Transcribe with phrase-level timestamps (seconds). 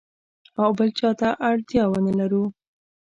[0.61, 2.43] او بل چاته اړتیا ونه لرو.